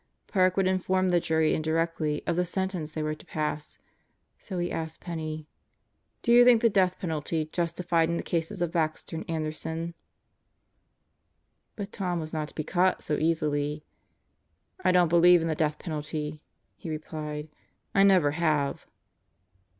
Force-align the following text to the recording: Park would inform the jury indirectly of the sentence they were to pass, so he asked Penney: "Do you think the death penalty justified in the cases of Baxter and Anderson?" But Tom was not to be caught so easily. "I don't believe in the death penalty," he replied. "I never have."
Park 0.25 0.57
would 0.57 0.65
inform 0.65 1.09
the 1.09 1.19
jury 1.19 1.53
indirectly 1.53 2.25
of 2.25 2.35
the 2.35 2.43
sentence 2.43 2.91
they 2.91 3.03
were 3.03 3.13
to 3.13 3.23
pass, 3.27 3.77
so 4.39 4.57
he 4.57 4.71
asked 4.71 4.99
Penney: 4.99 5.45
"Do 6.23 6.31
you 6.31 6.43
think 6.43 6.63
the 6.63 6.71
death 6.71 6.97
penalty 6.97 7.45
justified 7.53 8.09
in 8.09 8.17
the 8.17 8.23
cases 8.23 8.63
of 8.63 8.71
Baxter 8.71 9.15
and 9.17 9.29
Anderson?" 9.29 9.93
But 11.75 11.91
Tom 11.91 12.19
was 12.19 12.33
not 12.33 12.47
to 12.47 12.55
be 12.55 12.63
caught 12.63 13.03
so 13.03 13.15
easily. 13.19 13.85
"I 14.83 14.91
don't 14.91 15.07
believe 15.07 15.39
in 15.43 15.47
the 15.47 15.53
death 15.53 15.77
penalty," 15.77 16.41
he 16.77 16.89
replied. 16.89 17.49
"I 17.93 18.01
never 18.01 18.31
have." 18.31 18.87